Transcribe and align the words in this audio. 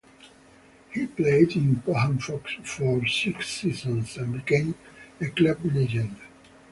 He 0.89 1.05
played 1.05 1.55
in 1.55 1.75
Pohang 1.85 2.19
for 2.19 3.07
six 3.07 3.47
seasons 3.49 4.17
and 4.17 4.33
became 4.33 4.73
a 5.21 5.27
club 5.27 5.59
legend. 5.63 6.15